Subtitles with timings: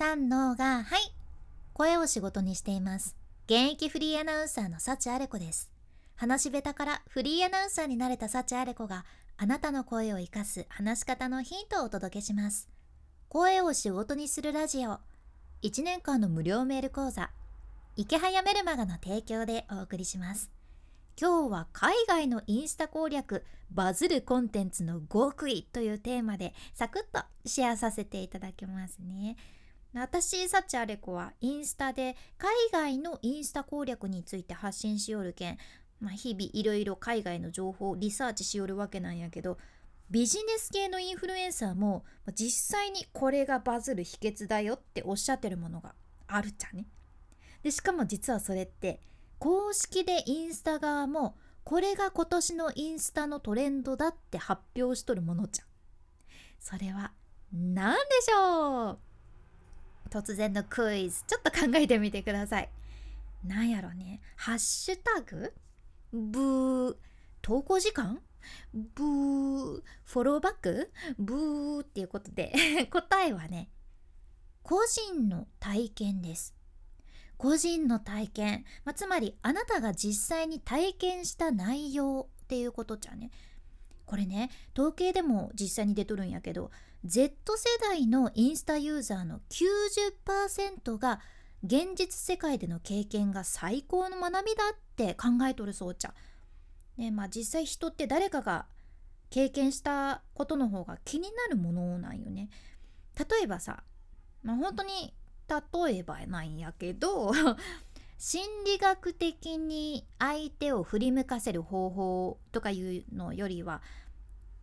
[0.00, 1.12] 三のがはい。
[1.74, 3.18] 声を仕事にしています。
[3.44, 5.70] 現役フリーアナウンサーの幸あれ子です。
[6.16, 9.04] 話し下手からフリーアナウンサーになれた幸あれ子が
[9.36, 12.70] あなたの声を生かす話し方のヒントをお届けします。
[13.28, 15.00] 声を仕事にするラジオ。
[15.62, 17.30] 1年間の無料メール講座。
[17.94, 20.50] 池早メルマガの提供でお送りします。
[21.20, 29.36] 今日は海外のインスタ攻略バズるコンテンツの極意というテーマでサクッとシェアさせていただきますね。
[29.92, 35.58] 私サチアレコはインスタで海外のインスタ攻略について発信しよるけん、
[36.00, 39.58] まあ、日々いろいろ海外の情報をリサーチしよるわけなんやけど
[40.10, 45.94] ビジネス系のインフルエンサーも実際にこれがバズる秘訣だよっておっしゃってるものが
[46.26, 46.86] あるっちゃね。
[47.62, 49.00] でしかも実はそれって
[49.38, 55.68] 公式でインスタ側もこれが今年のインスタのトレンドだって発表しとるものじゃん。
[56.58, 57.12] それは
[57.52, 59.09] 何でしょう？
[60.10, 61.22] 突然のクイズ。
[61.26, 62.68] ちょっと考えてみてください。
[63.44, 64.20] なんやろね。
[64.36, 65.54] ハッシュタグ？
[66.12, 66.96] ブー。
[67.42, 68.20] 投稿時間？
[68.72, 69.82] ブー。
[70.04, 70.90] フォローバック？
[71.18, 72.52] ブーっていうことで。
[72.90, 73.70] 答えはね
[74.62, 76.54] 個人の体験です。
[77.38, 83.30] 個人の体験、まあ、つまりあなたが実際に体験した内容っていうことじゃね。
[84.10, 86.72] これね統計でも実際に出とるんやけど
[87.04, 91.20] Z 世代のインスタユーザーの90%が
[91.62, 96.14] 現実世界での経験が最高の学びだって考えとるそうちゃ。
[96.96, 98.66] ねまあ実際人って誰かが
[99.30, 102.48] 経験したことの方が気になるものなんよね。
[103.16, 103.84] 例えばさ、
[104.42, 105.14] まあ、本当に
[105.86, 107.30] 例えばなんやけど
[108.22, 113.80] 心理学的に相手を振り向かせる方法とかいうのよりは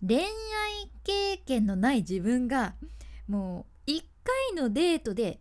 [0.07, 0.25] 恋愛
[1.03, 2.75] 経験のない自分が
[3.27, 5.39] もう1回のデートで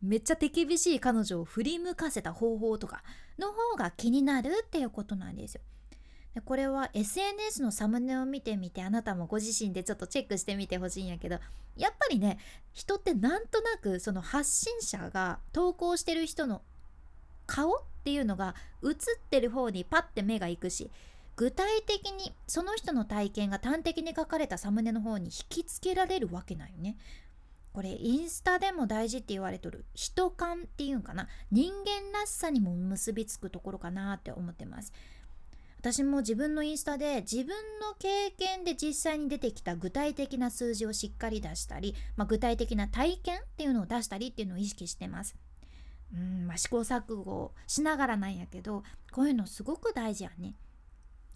[0.00, 3.02] めっちゃ手厳しい彼女を振り向かせた方法とか
[3.38, 5.60] の方が気になるっていうことなんですよ。
[6.34, 11.38] でこれは SNS のサムネを見てみてあなたもご自身でちょっとチェックしてみてほしいんやけど
[11.76, 12.38] やっぱりね
[12.72, 16.62] 人ってなんとなくその発信者が投稿してる人の
[17.48, 18.54] 顔っていうのが
[18.84, 18.94] 映っ
[19.30, 20.90] てる方にパッて目がいくし
[21.34, 26.96] 具体的にその人の体験が端的に書かれたサムネの方に引きつけられるわけないよね。
[27.72, 34.92] これインスタでも大事って言われとる人感っていうんかな人間らしさにも結びつくところかなって思ってます。
[35.78, 45.36] 私も自分のインスタで自分の経験で実際に出てきた具体的な数字をしっかり出したり、まあ、具体的な体験っていうのを出したりっていうのを意識してます。
[46.14, 48.82] うんまあ、試行錯誤しながらなんやけど
[49.12, 50.54] こういうのすごく大事やね。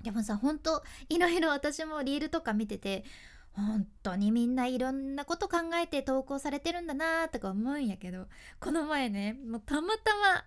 [0.02, 3.04] でもさほんといろいろ私もリールとか見てて
[3.52, 8.26] 本当にみんないろんなこと考えて投稿されてるんだなとか思うんやけど
[8.58, 10.44] この前ねもうたまたま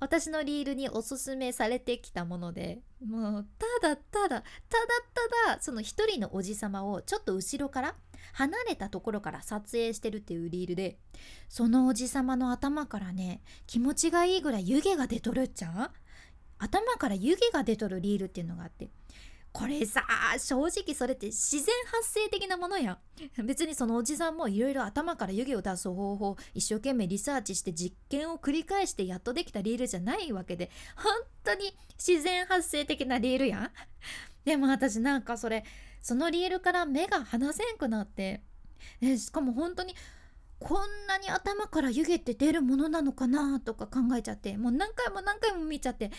[0.00, 3.46] 私のリールにおすすめされてきたものでもう
[3.80, 4.42] ただただただ
[5.48, 7.94] ただその一人のおじさまをちょっと後ろから
[8.32, 10.98] 離れたところから撮影してるっていうリールで
[11.48, 15.90] そのおじさまの頭からね気持ちがいいぐらい湯気が出とるっちゃん
[16.58, 18.88] 頭から湯気が出とるリールっていうのがあって
[19.54, 20.04] これさ
[20.36, 22.98] 正直それって自然発生的なものや
[23.44, 31.12] 別にそのおじさんもいろいろ頭から湯気を出す方法一生懸命リサーチして実験を繰り返してやっとできたリールじゃないわけで本
[31.44, 33.70] 当に自然発生的なリールやん。
[34.44, 35.64] でも私なんかそれ
[36.02, 38.42] そのリールから目が離せんくなって
[39.00, 39.94] しかも本当に
[40.58, 46.10] こんなに頭から湯気って出るものなのかなとか考えちゃってもう何回も何回も見ちゃって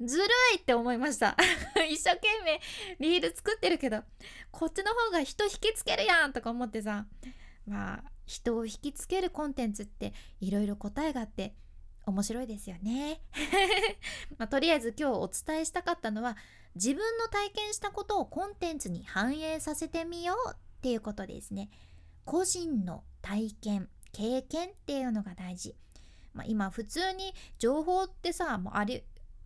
[0.00, 0.24] ずる
[0.54, 1.36] いって思いました。
[1.88, 2.60] 一生懸命
[2.98, 4.02] リール作ってるけど
[4.50, 7.06] こっちの方が人引きつけるやんとか思ってさ
[7.66, 11.54] まあ人を引きつけるコンテンツっていろいろ答えがあって
[12.06, 13.20] 面白いですよね、
[14.38, 16.36] まあ、とりあえず今日お伝えしたかったのは
[16.74, 21.70] 自分の体験したことをコンテンツに反映させてみようっていうことですね。
[22.24, 25.76] 個人の体験経験っていうのが大事。
[26.34, 29.02] まあ、今普通に情報ってさもうあり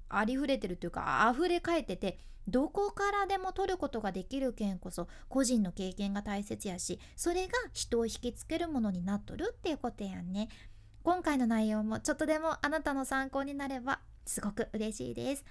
[0.08, 10.48] ありふれてるというか溢れ返っててどこからでも取ることができるけんこそ個人の経験が大切やしそれが人を引きつけるものになっとるっていうことやんね。
[11.06, 15.44] 今回の内容もちょっとでもあなたの参考になればすごく嬉しいです、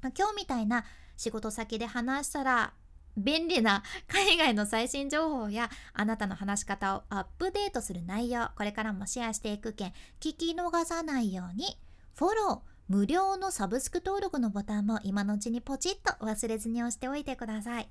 [0.00, 0.86] まあ、今日みたいな
[1.18, 2.72] 仕事先で話したら
[3.14, 11.76] 便利な海外の最新情報やあなたの話し方をアップデートする内容これからもシェアしていくけん聞き逃さないように
[12.14, 17.90] フォロー無料のサブスク登録のボタンも今のうちにポチッと忘れずに押しておいてください。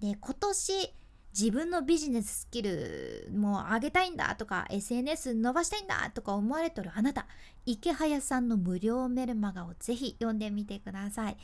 [0.00, 0.94] で、今年
[1.38, 7.26] 自分のビジネススキルも上げたいんだとか SNS 伸ばしたいんだとか思われとるあなた
[7.66, 11.36] 池早さんの無料メルマガをぜひ読んでみてください。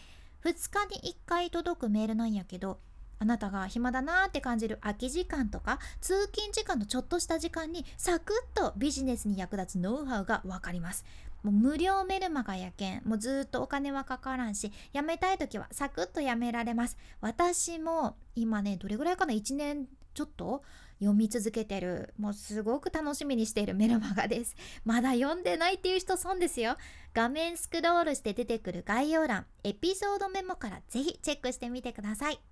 [0.45, 2.81] 2日に1回届くメールなんやけど
[3.23, 11.05] あなたが暇だなーって感じる空き時間とか通勤時間のちょっとした時間にサクッとビジネスに役立つノウハウが分かります。
[11.45, 16.97] もう無料メルマガやけんもうずっとお金はかからんしやめたい時はサクッとやめられます。
[17.21, 20.65] 私も今ねどれぐらいかな？1年ちょっと？
[20.99, 22.13] 読み続けてる。
[22.19, 24.57] もうすごく楽しみにしている メルマガです。
[24.85, 26.77] まだ読んでないっていう人損ですよ。
[27.15, 32.52] 画面スクロールして出てくる概要欄エピソードメモからぜひチェックしてみてください。